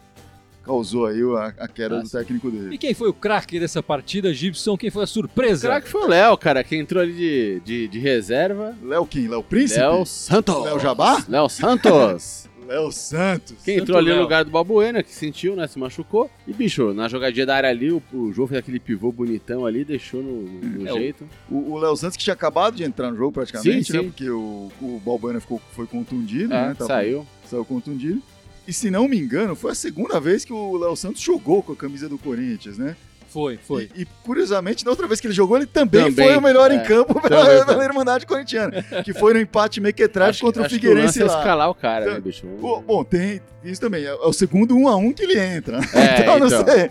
[0.63, 2.77] causou aí a, a queda Ah, do técnico E dele.
[2.79, 4.77] quem foi o craque dessa partida, Gibson?
[4.77, 5.67] Quem foi a O surpresa?
[5.67, 8.77] craque foi o Léo, cara, que entrou ali de, de, de reserva.
[8.83, 9.27] Léo quem?
[9.29, 9.81] Léo Príncipe?
[9.81, 10.63] Léo Santos.
[10.63, 11.25] Léo Jabá?
[11.27, 12.47] Léo Santos.
[12.69, 13.57] Léo Santos.
[13.65, 14.23] Quem Santo entrou ali no Léo.
[14.23, 15.67] lugar do Balbuena, que sentiu, né?
[15.67, 16.31] Se machucou.
[16.47, 19.85] E, bicho, na jogadinha da área ali, o, o João fez aquele pivô bonitão ali,
[19.85, 21.29] deixou no, no É, jeito.
[21.51, 23.99] O o Léo Santos que tinha acabado de entrar no jogo praticamente, Sim, né?
[24.03, 24.09] sim.
[24.11, 26.75] Porque o, o Balbuena ficou, foi contundido, É, né?
[26.75, 27.27] Tava- saiu.
[27.47, 28.23] Saiu contundido.
[28.67, 31.73] E se não me engano, foi a segunda vez que o Léo Santos jogou com
[31.73, 32.97] a camisa do Corinthians, né?
[33.29, 33.91] Foi, foi.
[33.95, 36.71] E, e, curiosamente, na outra vez que ele jogou, ele também, Também, foi o melhor
[36.73, 36.83] em é.
[36.85, 40.75] campo Também pela, pela Irmandade Corintiana, que foi no empate mequetráfico Acho- contra o acho
[40.75, 41.39] que Figueirense lance é lá.
[41.39, 42.47] escalar o cara, Então, né, bicho?
[42.61, 44.05] Bom, bom, tem isso também.
[44.05, 45.79] É, é o segundo um a um que ele entra.
[45.95, 46.65] É, então, não então.
[46.65, 46.91] sei.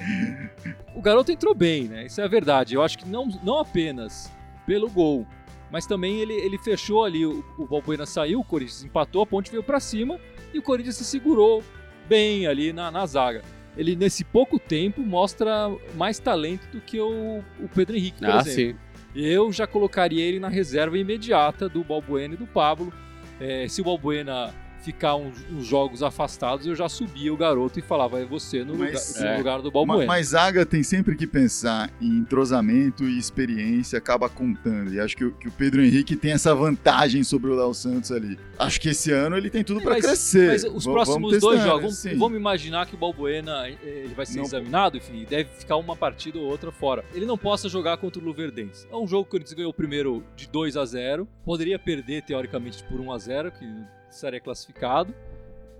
[0.95, 2.05] O garoto entrou bem, né?
[2.05, 2.75] Isso é a verdade.
[2.75, 4.31] Eu acho que não, não apenas
[4.65, 5.25] pelo gol,
[5.71, 7.25] mas também ele, ele fechou ali.
[7.25, 10.19] O, o Balbuena saiu, o Corinthians empatou, a ponte veio pra cima
[10.53, 11.63] e o Corinthians se segurou
[12.07, 13.41] bem ali na, na zaga.
[13.77, 18.37] Ele, nesse pouco tempo, mostra mais talento do que o, o Pedro Henrique, por Ah,
[18.39, 18.51] exemplo.
[18.53, 18.75] sim.
[19.15, 22.91] Eu já colocaria ele na reserva imediata do Balbuena e do Pablo.
[23.39, 27.81] É, se o Balbuena ficar uns, uns jogos afastados, eu já subia o garoto e
[27.81, 29.37] falava, é você no, Mas- lugar, no é.
[29.37, 30.05] lugar do Balbuena.
[30.05, 34.93] Mas zaga tem sempre que pensar em entrosamento e experiência, acaba contando.
[34.93, 38.11] E acho que, o- que o Pedro Henrique tem essa vantagem sobre o Léo Santos
[38.11, 38.37] ali.
[38.57, 40.47] Acho que esse ano ele tem tudo pra Mas- crescer.
[40.51, 44.13] Mas os V- próximos vamos dois jogos, vamos, vamos imaginar que o Balbuena eh, ele
[44.15, 47.03] vai ser Não- examinado, enfim, deve ficar uma partida ou outra fora.
[47.13, 48.87] Ele não possa jogar contra o Luverdense.
[48.91, 52.21] É um jogo que o Corinthians ganhou o primeiro de 2 a 0 poderia perder
[52.23, 53.65] teoricamente por 1 a 0 que
[54.09, 55.13] estaria classificado.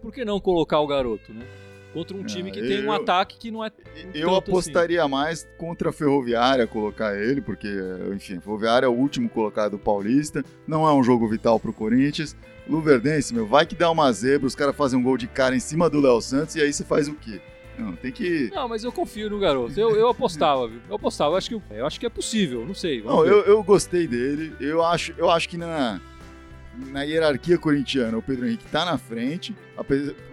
[0.02, 1.46] Por que não colocar o garoto, né?
[1.94, 3.72] Contra um Ah, time que tem um eu- ataque que não é
[4.14, 7.68] Eu tanto apostaria mais contra a Ferroviária colocar ele, porque,
[8.14, 11.74] enfim, a Ferroviária é o último colocado do Paulista, não é um jogo vital pro
[11.74, 12.36] Corinthians.
[12.68, 15.60] Luverdense, meu, vai que dá uma zebra, os caras fazem um gol de cara em
[15.60, 17.40] cima do Léo Santos e aí você faz o quê?
[17.78, 18.52] Não, tem que.
[18.54, 19.80] Não, mas eu confio no garoto.
[19.80, 20.82] Eu, eu apostava, viu?
[20.90, 21.34] Eu apostava.
[21.34, 23.02] Eu acho, que, eu acho que é possível, não sei.
[23.02, 24.54] Não, eu, eu gostei dele.
[24.60, 26.02] Eu acho, eu acho que na,
[26.78, 29.56] na hierarquia corintiana o Pedro Henrique tá na frente.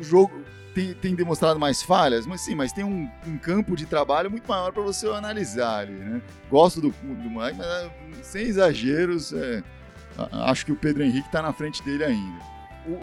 [0.01, 0.43] O jogo
[0.75, 4.47] tem, tem demonstrado mais falhas, mas sim, mas tem um, um campo de trabalho muito
[4.49, 6.21] maior para você analisar ali, né?
[6.51, 7.91] Gosto do, do Mike, mas é,
[8.23, 9.63] sem exageros, é,
[10.33, 12.55] acho que o Pedro Henrique tá na frente dele ainda.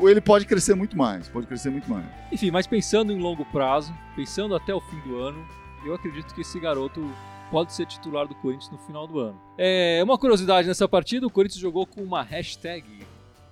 [0.01, 2.05] Ele pode crescer muito mais, pode crescer muito mais.
[2.31, 5.43] Enfim, mas pensando em longo prazo, pensando até o fim do ano,
[5.83, 7.09] eu acredito que esse garoto
[7.49, 9.41] pode ser titular do Corinthians no final do ano.
[9.57, 12.85] É uma curiosidade nessa partida, o Corinthians jogou com uma hashtag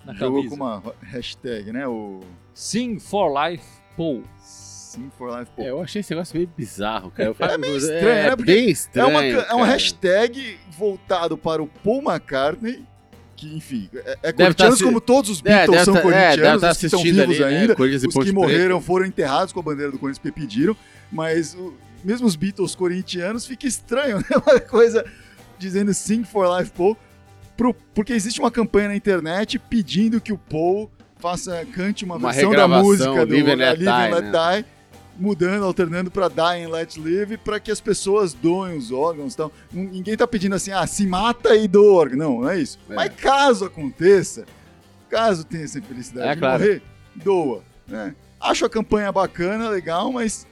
[0.06, 0.50] na Jogou camisa.
[0.58, 1.88] com uma hashtag, né?
[1.88, 2.20] O
[2.54, 3.64] Sing for Life
[3.98, 4.24] Paul.
[4.42, 5.52] Sim for Life.
[5.56, 7.30] Pô, É, eu achei esse negócio meio bizarro, cara.
[7.30, 8.36] Eu falei, É meio estranho, é né?
[8.36, 9.10] Porque bem É estranho.
[9.10, 9.66] uma, é uma cara.
[9.66, 12.84] hashtag voltado para o Paul McCartney,
[13.36, 16.00] que, enfim, é, é corintianos tá se- como todos os É, Beatles deve são tá-
[16.00, 19.06] é, corintianos, tá os que estão vivos ali, né, ainda, e os que morreram foram
[19.06, 20.76] enterrados com a bandeira do Corinthians porque pediram,
[21.12, 24.38] mas o- mesmo os Beatles corintianos fica estranho, né?
[24.46, 25.06] Uma coisa
[25.60, 26.98] dizendo Sing for Life Paul,
[27.60, 32.32] pro- porque existe uma campanha na internet pedindo que o Paul faça, cante uma, Uma
[32.32, 34.32] versão da música do Live and Let Live and Die, Let né?
[34.62, 34.66] Die,
[35.20, 39.52] mudando, alternando para Die and Let Live, para que as pessoas doem os órgãos tal.
[39.74, 42.18] N- Ninguém tá pedindo assim, ah, se mata e doa órgão.
[42.18, 42.80] Não, não é isso.
[42.90, 42.96] É.
[42.96, 44.46] Mas caso aconteça,
[45.10, 46.60] caso tenha essa infelicidade É, de claro.
[46.64, 46.82] morrer,
[47.16, 47.62] doa.
[47.86, 48.16] Né?
[48.40, 50.48] Acho a campanha bacana, legal, mas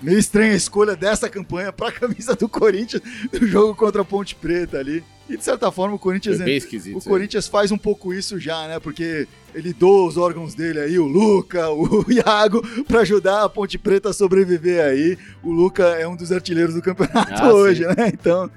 [0.00, 4.04] meio estranha a escolha dessa campanha para a camisa do Corinthians no jogo contra a
[4.04, 5.02] Ponte Preta ali.
[5.28, 6.98] E de certa forma o Corinthians Foi bem esquisito.
[6.98, 7.00] o.
[7.02, 8.78] Corinthians faz um pouco isso já, né?
[8.80, 13.78] Porque ele doa os órgãos dele aí, o Luca, o Iago, pra ajudar a Ponte
[13.78, 15.16] Preta a sobreviver aí.
[15.42, 18.08] O Luca é um dos artilheiros do campeonato Ah, hoje, né?
[18.12, 18.50] Então,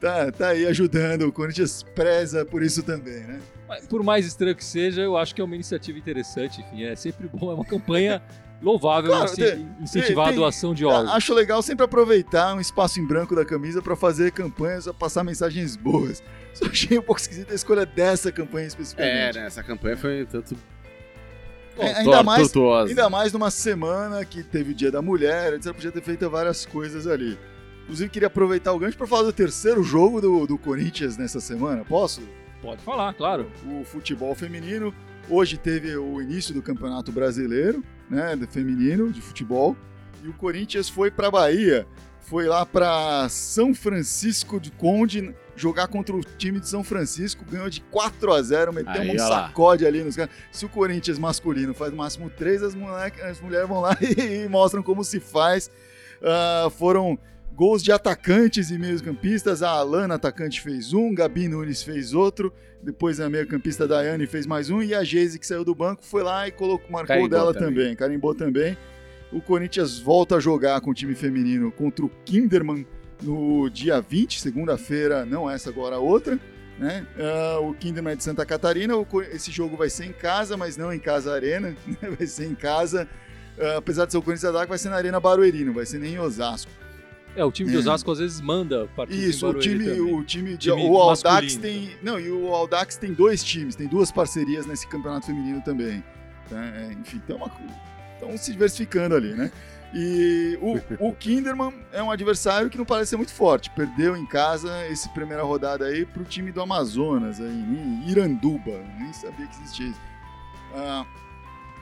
[0.00, 1.22] tá, tá aí ajudando.
[1.22, 3.40] O Corinthians preza por isso também, né?
[3.88, 6.60] Por mais estranho que seja, eu acho que é uma iniciativa interessante.
[6.60, 8.22] Enfim, é sempre bom, é uma campanha
[8.62, 9.30] louvável Claro,
[9.80, 11.14] incentivar tem- a doação de órgãos.
[11.14, 15.22] Acho legal sempre aproveitar um espaço em branco da camisa pra fazer campanhas, pra passar
[15.24, 16.22] mensagens boas.
[16.54, 19.38] Só achei um pouco esquisita a escolha dessa campanha É, especificamente.
[19.38, 19.46] né?
[19.46, 20.56] Essa campanha foi tanto.
[21.76, 22.52] É, ainda mais.
[22.88, 25.72] Ainda mais numa semana que teve o Dia da Mulher, etc.
[25.74, 27.36] Podia ter feito várias coisas ali.
[27.82, 31.84] Inclusive, queria aproveitar o gancho para falar do terceiro jogo do, do Corinthians nessa semana.
[31.84, 32.22] Posso?
[32.62, 33.50] Pode falar, claro.
[33.66, 34.94] O futebol feminino.
[35.28, 39.76] Hoje teve o início do Campeonato Brasileiro, né, feminino de futebol.
[40.22, 41.86] E o Corinthians foi para Bahia.
[42.20, 47.44] Foi lá para São Francisco de Conde jogar contra o time de São Francisco.
[47.50, 49.46] Ganhou de 4 a 0 meteu Aí, um ó lá.
[49.46, 50.34] sacode ali nos caras.
[50.50, 54.48] Se o Corinthians masculino faz no máximo 3, as, moleque- as mulheres vão lá e,
[54.48, 55.70] mostram como se faz.
[56.22, 57.18] Ah, foram
[57.54, 59.62] gols de atacantes e meios-campistas.
[59.62, 61.14] A Alana, atacante, fez um.
[61.14, 62.52] Gabi Nunes fez outro.
[62.82, 64.82] Depois a meio-campista Daiane fez mais um.
[64.82, 67.74] E a Geise, que saiu do banco, foi lá e colocou, marcou Carimbou dela também.
[67.74, 67.96] também.
[67.96, 68.76] Carimbou também.
[69.32, 72.86] O Corinthians volta a jogar com o time feminino contra o Kinderman
[73.22, 76.38] no dia 20, segunda-feira, não essa agora, a outra.
[76.78, 77.06] Né?
[77.18, 78.96] Ah, o Kinderman é de Santa Catarina.
[78.96, 81.74] o esse jogo vai ser em casa, mas não em casa arena.
[81.86, 82.10] né?
[82.18, 83.08] Vai ser em casa.
[83.58, 85.98] ah, apesar de ser o Corinthians da vai ser na Arena Barueri, não vai ser
[85.98, 86.83] nem em Osasco.
[87.36, 87.78] É, o time de É.
[87.80, 90.14] Osasco às vezes manda partidas Isso, em o time, também.
[90.14, 93.86] o time, de, Time o masculino, tem, não, e o Audax tem dois times, tem
[93.88, 96.02] duas parcerias nesse campeonato feminino também.
[96.48, 96.64] tá?
[96.64, 99.50] É, enfim, estão se diversificando ali, né?
[99.92, 103.70] E o, o Kinderman é um adversário que não parece ser muito forte.
[103.70, 108.72] Perdeu em casa esse primeira rodada aí pro time do Amazonas, aí, em Iranduba.
[108.98, 110.00] Nem sabia que existia isso.
[110.74, 111.06] Ah,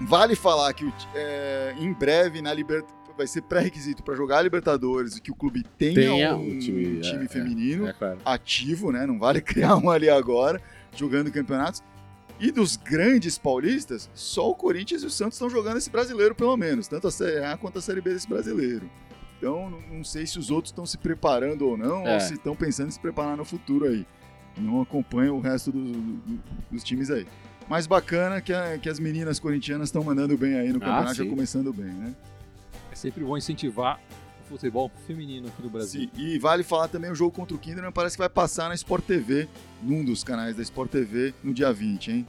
[0.02, 5.18] vale falar que é, em breve na Libertadores vai ser pré-requisito para jogar a Libertadores
[5.18, 8.18] que o clube tenha, Tenha um um time, time, é, feminino É claro.
[8.24, 9.06] ativo, né?
[9.06, 10.60] Não vale criar um ali agora,
[10.96, 11.82] jogando campeonatos.
[12.40, 16.56] E dos grandes paulistas, só o Corinthians e o Santos estão jogando esse brasileiro, pelo
[16.56, 18.90] menos, tanto a Série A quanto a Série B desse brasileiro.
[19.38, 22.14] Então, não- sei se os outros estão se preparando ou não, É.
[22.14, 24.04] ou se estão pensando em se preparar no futuro aí.
[24.56, 27.26] Não acompanho o resto do- do- dos times aí.
[27.68, 31.14] Mas bacana que, a- que as meninas corintianas estão mandando bem aí no Ah, campeonato,
[31.14, 31.30] já sim.
[31.30, 32.14] começando bem, né?
[33.02, 34.00] Sempre bom incentivar
[34.44, 36.02] o futebol feminino aqui no Brasil.
[36.02, 38.76] Sim, e vale falar também o jogo contra o Kinderman, parece que vai passar na
[38.76, 39.48] Sport TV,
[39.82, 42.26] num dos canais da Sport TV, no dia 20, hein?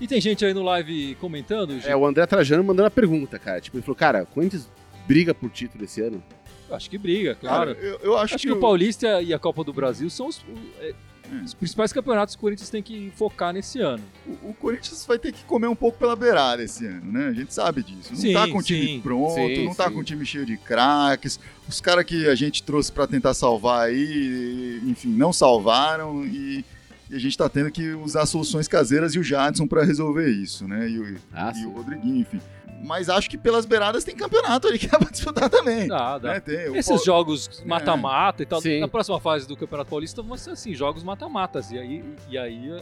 [0.00, 1.88] E tem gente aí no live comentando, Gi?
[1.88, 3.60] É, o André Trajano mandando a pergunta, cara.
[3.60, 4.68] Tipo, ele falou, cara, o Corinthians
[5.06, 6.20] briga por título esse ano?
[6.68, 7.76] Acho que briga, claro.
[7.76, 10.44] Cara, eu, eu acho, Acho que o Paulista e a Copa do Brasil são os,
[10.80, 10.94] é,
[11.32, 11.42] Hum.
[11.44, 14.02] os principais campeonatos o Corinthians tem que focar nesse ano.
[14.26, 17.28] o, o Corinthians vai ter que comer um pouco pela beirada esse ano, né?
[17.28, 18.10] A gente sabe disso.
[18.10, 19.00] Não Sim, tá com o time sim.
[19.00, 19.94] pronto, Sim, não tá sim.
[19.94, 21.38] com o time cheio de craques.
[21.68, 26.64] Os caras que a gente trouxe pra tentar salvar aí, enfim, não salvaram e,
[27.08, 30.66] e a gente tá tendo que usar soluções caseiras e o Jadson pra resolver isso,
[30.66, 30.88] né?
[30.88, 32.40] E o, Ah, e o Rodriguinho, enfim.
[32.82, 35.86] Mas acho que pelas beiradas tem campeonato ali que dá pra disputar também.
[35.86, 36.32] Dá, dá.
[36.34, 36.40] né?
[36.40, 38.80] Tem, Esses jogos mata-mata e tal, Sim.
[38.80, 41.70] na próxima fase do Campeonato Paulista vão ser assim, jogos mata-matas.
[41.70, 42.80] E aí, e aí,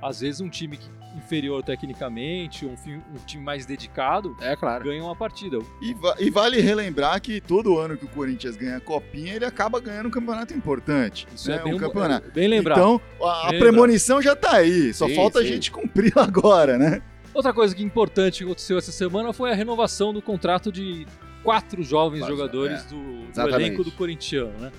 [0.00, 0.78] às vezes, um time
[1.16, 4.84] inferior tecnicamente, um, um time mais dedicado, É claro.
[4.84, 5.58] ganha uma partida.
[5.82, 9.44] E, va- e vale relembrar que todo ano que o Corinthians ganha a copinha, ele
[9.44, 11.26] acaba ganhando um campeonato importante.
[11.34, 11.56] Isso né?
[11.56, 12.30] é bem, um campeonato.
[12.30, 12.78] bem lembrado.
[12.78, 14.94] Então, a, a premonição já tá aí.
[14.94, 15.48] Só Sim, falta a sim.
[15.48, 17.02] gente cumpri-la agora, né?
[17.32, 21.06] Outra coisa que importante que aconteceu essa semana foi a renovação do contrato de
[21.42, 22.88] quatro jovens jogadores é.
[22.88, 24.72] do, do elenco do Corintiano, né?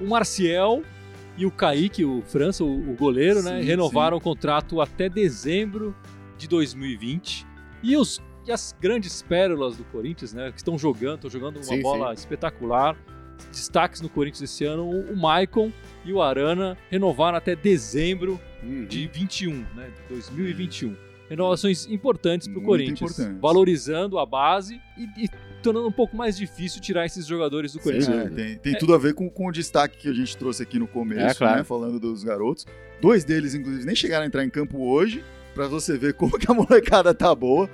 [0.00, 0.82] O Marcial
[1.36, 3.60] e o Kaique, o França, o, o goleiro, né?
[3.60, 5.94] Sim, Renovaram o contrato até dezembro
[6.36, 7.46] de 2020.
[7.82, 10.50] E, os, e as grandes pérolas do Corinthians, né?
[10.50, 12.96] Que estão jogando, estão jogando uma Sim, bola espetacular.
[13.50, 15.72] Destaques no Corinthians esse ano, o, Maicon
[16.04, 18.86] e o Arana renovaram até dezembro Uhum.
[18.86, 19.90] de 21, né?
[20.08, 20.94] De 2021.
[21.32, 23.40] Renovações importantes para o Corinthians, importantes.
[23.40, 25.28] valorizando a base e, e
[25.62, 28.26] tornando um pouco mais difícil tirar esses jogadores do Corinthians.
[28.26, 30.78] É, tem tem tudo a ver com, com o destaque que a gente trouxe aqui
[30.78, 31.58] no começo, É, claro.
[31.58, 31.64] né?
[31.64, 32.66] Falando dos garotos.
[33.00, 36.50] Dois deles, inclusive, nem chegaram a entrar em campo hoje, pra você ver como que
[36.50, 37.68] a molecada tá boa.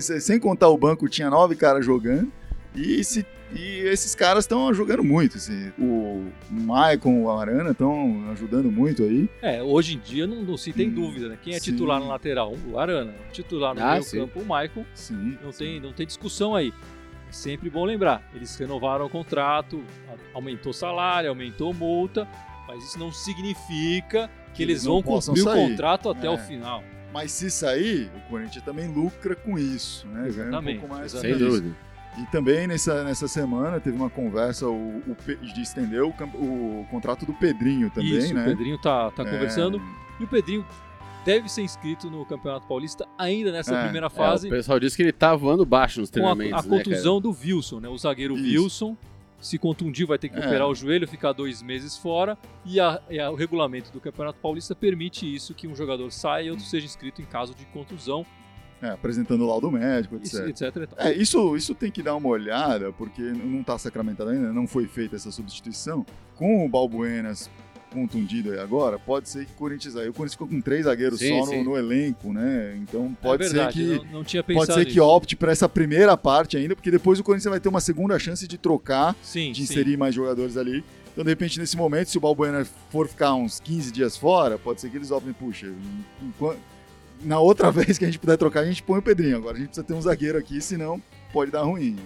[0.00, 2.32] Se- Sem contar o banco, tinha nove caras jogando.
[2.74, 5.36] E, se- e esses caras estão jogando muito.
[5.36, 5.72] assim.
[5.78, 9.28] O Maicon, o Arana estão ajudando muito aí.
[9.40, 11.38] É, hoje em dia não, não se tem Hum, dúvida, né?
[11.42, 11.72] Quem é sim.
[11.72, 12.54] titular na lateral?
[12.70, 13.12] O Arana.
[13.32, 14.18] Titular no Ah, meio sim.
[14.18, 14.84] campo, o Maicon.
[14.94, 15.36] Sim.
[15.42, 16.72] Não tem, não tem discussão aí.
[17.28, 18.22] É sempre bom lembrar.
[18.34, 19.82] Eles renovaram o contrato,
[20.34, 22.28] aumentou o salário, aumentou multa,
[22.68, 25.68] mas isso não significa que, Que eles vão cumprir o sair.
[25.70, 26.30] contrato até É.
[26.30, 26.82] o final.
[27.12, 30.14] Mas se sair, o Corinthians também lucra com isso, né?
[30.14, 31.38] Ganha um Exatamente, pouco mais exatamente.
[31.38, 31.76] Sem dúvida.
[32.18, 35.16] E também nessa, nessa semana teve uma conversa o, o
[35.54, 38.42] de estender o, o contrato do Pedrinho também, isso, né?
[38.42, 39.80] o Pedrinho tá, tá É, conversando.
[40.20, 40.64] E o Pedrinho
[41.24, 44.94] deve ser inscrito no Campeonato Paulista ainda nessa É, primeira É, fase, o pessoal disse
[44.96, 47.88] que ele tá voando baixo nos com a, treinamentos, a né, contusão do Wilson, né?
[47.88, 48.62] O zagueiro Isso.
[48.64, 48.96] Wilson
[49.40, 50.46] se contundir, vai ter que É.
[50.46, 52.36] operar o joelho, ficar dois meses fora.
[52.64, 56.44] E, a- e a- o regulamento do Campeonato Paulista permite isso, que um jogador saia
[56.44, 58.24] e outro seja inscrito em caso de contusão,
[58.82, 60.48] É, apresentando o laudo médico, etc.
[60.48, 60.62] etc.
[60.62, 61.06] etc e tal.
[61.06, 64.86] É, isso, isso tem que dar uma olhada, porque não está sacramentado ainda, não foi
[64.86, 66.04] feita essa substituição.
[66.34, 67.48] Com o Balbuenas
[67.92, 70.08] contundido aí agora, pode ser que o Corinthians aí.
[70.08, 71.62] O Corinthians ficou com três zagueiros Sim, só no, sim.
[71.62, 72.76] no elenco, né?
[72.82, 73.86] Então pode é ser verdade, que.
[74.10, 74.24] não, não
[74.56, 75.04] Pode ser que nisso.
[75.04, 78.48] opte para essa primeira parte ainda, porque depois o Corinthians vai ter uma segunda chance
[78.48, 79.72] de trocar Sim, de sim.
[79.72, 80.82] inserir mais jogadores ali.
[81.12, 84.80] Então, de repente, nesse momento, se o Balbuena for ficar uns 15 dias fora, pode
[84.80, 85.70] ser que eles optem, puxa,
[86.22, 86.71] enquanto-
[87.22, 89.36] na outra vez que a gente puder trocar, a gente põe o Pedrinho.
[89.36, 91.00] Agora a gente precisa ter um zagueiro aqui, senão
[91.32, 91.96] pode dar ruim.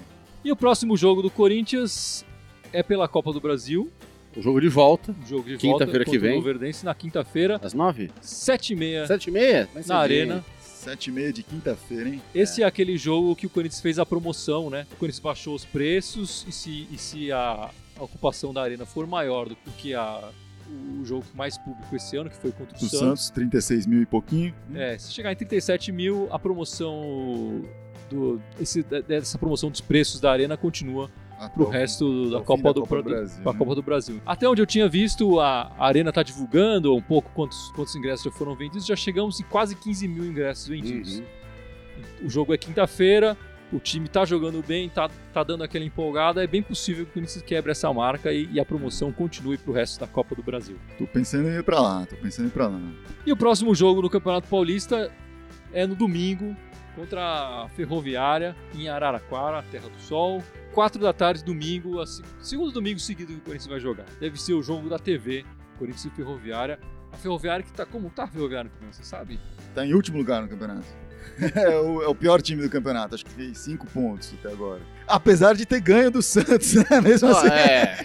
[0.44, 2.24] E o próximo jogo do Corinthians
[2.72, 3.90] é pela Copa do Brasil,
[4.36, 6.36] O jogo de volta, um jogo de Quinta-feira volta que contra o vem.
[6.36, 8.10] Luverdense na quinta-feira, às nove?
[8.22, 9.68] 7h30 Sete e meia?
[9.72, 10.20] Vai ser na bem.
[10.20, 10.44] Arena.
[10.60, 12.22] 7 e meia de quinta-feira, hein?
[12.32, 12.64] Esse é.
[12.66, 14.86] aquele jogo que o Corinthians fez a promoção, né?
[14.92, 19.04] O Corinthians baixou os preços e se, e se a, a ocupação da arena for
[19.04, 20.30] maior do que a,
[21.00, 22.98] o jogo com mais público esse ano, que foi contra o Santos.
[22.98, 24.54] Santos, 36 mil e pouquinho.
[24.74, 27.62] É, se chegar em 37 mil, a promoção
[28.10, 32.62] do, esse- dessa promoção dos preços da arena continua Até pro o- resto da Copa,
[32.64, 33.44] da do, Copa do Brasil, né?
[33.58, 34.20] Copa do Brasil.
[34.26, 38.24] Até onde eu tinha visto, a, a arena tá divulgando um pouco quantos, quantos ingressos
[38.24, 38.86] já foram vendidos.
[38.86, 41.18] Já chegamos em quase 15 mil ingressos vendidos.
[41.18, 41.24] Uhum.
[42.24, 43.36] O jogo é quinta-feira,
[43.72, 46.42] o time tá jogando bem, tá, tá dando aquela empolgada.
[46.42, 49.72] É bem possível que o Corinthians quebre essa marca e, e a promoção continue pro
[49.72, 50.78] resto da Copa do Brasil.
[50.98, 52.80] Tô pensando em ir pra lá, tô pensando em ir pra lá.
[53.24, 55.10] E o próximo jogo no Campeonato Paulista
[55.72, 56.56] é no domingo
[56.94, 60.42] contra a Ferroviária em Araraquara, Terra do Sol.
[60.72, 64.06] Quatro da tarde, domingo, assim, segundo domingo seguido que o Corinthians vai jogar.
[64.20, 65.44] Deve ser o jogo da TV,
[65.78, 66.78] Corinthians e Ferroviária.
[67.12, 69.40] A Ferroviária que tá como tá a Ferroviária, você sabe?
[69.74, 70.86] Tá em último lugar no campeonato.
[71.54, 74.80] É o, é o pior time do campeonato, acho que fez cinco pontos até agora.
[75.06, 77.00] Apesar de ter ganho do Santos, né?
[77.02, 77.48] Mesmo assim.
[77.48, 77.96] Ah, é.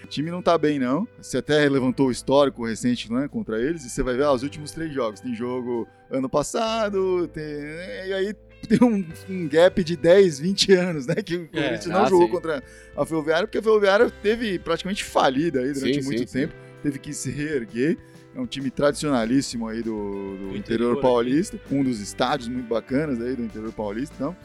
[0.04, 1.06] O time não tá bem, não.
[1.20, 4.42] Você até levantou o histórico recente né, contra eles, e você vai ver ah, os
[4.42, 5.20] últimos três jogos.
[5.20, 7.44] Tem jogo ano passado, tem...
[7.44, 8.34] e aí
[8.68, 11.14] tem um, um gap de 10, 20 anos, né?
[11.16, 12.32] Que o É, Corinthians não ah, jogou sim.
[12.32, 12.62] contra
[12.96, 16.40] a Ferroviária, porque a Ferroviária teve praticamente falida aí durante Sim, muito sim.
[16.40, 16.54] tempo.
[16.82, 17.98] Teve que se reerguer.
[18.34, 21.58] É um time tradicionalíssimo aí do, do Do interior, interior paulista.
[21.70, 24.14] Um dos estádios muito bacanas aí do interior paulista.
[24.16, 24.36] Então,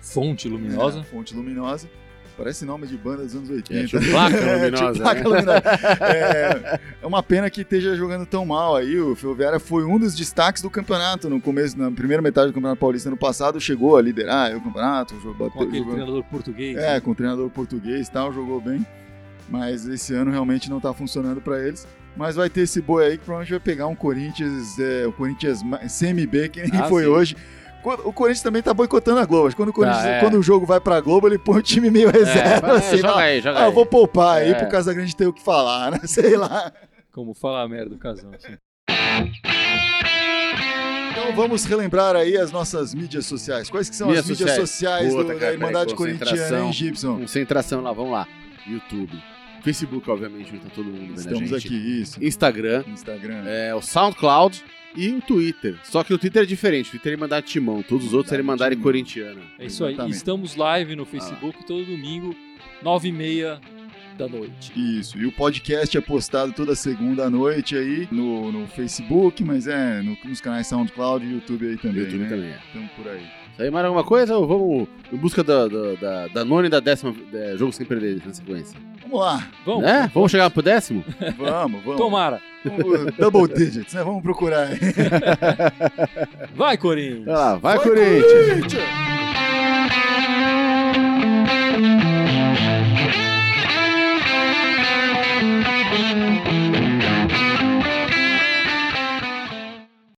[0.00, 1.00] Fonte luminosa.
[1.00, 1.88] é, fonte luminosa.
[2.36, 3.96] Parece nome de banda dos anos 80.
[3.96, 5.24] É, É, luminosa, placa né?
[5.28, 5.62] luminosa.
[6.00, 8.98] É, é uma pena que esteja jogando tão mal aí.
[9.00, 12.78] O Ferroviária foi um dos destaques do campeonato no começo, na primeira metade do Campeonato
[12.80, 13.60] Paulista ano passado.
[13.60, 16.76] Chegou a liderar o campeonato, jogou, Com aquele jogou- treinador português.
[16.76, 17.00] é, né?
[17.00, 18.86] com o treinador português e tal, jogou bem.
[19.48, 21.86] Mas esse ano realmente não tá funcionando para eles.
[22.16, 25.60] Mas vai ter esse boi aí que provavelmente vai pegar um Corinthians, é, o Corinthians
[25.98, 27.08] CMB, que nem Ah, foi sim.
[27.08, 27.36] hoje.
[28.04, 29.54] O Corinthians também tá boicotando a Globo.
[29.54, 30.20] Quando o, Corinthians- Tá, é.
[30.20, 32.68] quando o jogo vai pra Globo, ele põe o time meio reserva.
[32.68, 33.74] É, assim, joga aí, joga ah, eu aí.
[33.74, 34.54] vou poupar aí É.
[34.54, 36.00] pro Casagrande ter o que falar, né?
[36.04, 36.72] Sei lá.
[37.12, 38.30] Como fala a merda do casal.
[38.34, 38.56] assim.
[41.12, 43.70] Então vamos relembrar aí as nossas mídias sociais.
[43.70, 44.70] Quais que são Mídias as mídias sociais.
[44.70, 46.66] sociais Puta, do- cara, da Irmandade peraí, Corintiana, concentração.
[46.66, 47.18] hein, Gibson?
[47.20, 48.26] Concentração lá, vamos lá.
[48.66, 49.12] YouTube.
[49.62, 51.66] Facebook, obviamente, onde tá todo mundo vendo Estamos a gente.
[51.74, 52.24] aqui, isso.
[52.24, 53.44] Instagram, Instagram.
[53.46, 54.62] é, o SoundCloud
[54.96, 55.76] e o Twitter.
[55.84, 56.88] Só que o Twitter é diferente.
[56.88, 57.82] O Twitter é Irmandade Timão.
[57.82, 58.84] Todos os outros é Irmandade Timão.
[58.84, 59.40] Corintiana.
[59.58, 59.92] É isso aí.
[59.92, 60.16] Exatamente.
[60.16, 62.34] Estamos live no Facebook todo domingo,
[62.82, 63.60] 9h30
[64.16, 64.72] da noite.
[64.74, 69.68] Isso, e o podcast é postado toda segunda à noite aí no, no Facebook, mas
[69.68, 72.28] é no- nos canais SoundCloud e YouTube aí também, YouTube né?
[72.28, 72.58] também é.
[72.70, 73.24] Então por aí.
[73.58, 76.70] Isso aí mais alguma coisa ou vamos em busca da, da, da, da nona e
[76.70, 78.78] da décima é, jogo sem perder na sequência?
[79.02, 79.82] Vamos lá, Vamos?
[79.82, 80.08] Né?
[80.14, 81.04] Vamos chegar pro décimo?
[81.36, 81.96] vamos, vamos.
[81.96, 82.40] Tomara.
[82.64, 84.04] Vamos, Double digits, né?
[84.04, 84.78] Vamos procurar aí.
[86.54, 87.24] Vai, Corinthians!
[87.24, 88.32] Vai lá, vai, Vai, Corinthians!
[88.32, 89.07] Corinthians!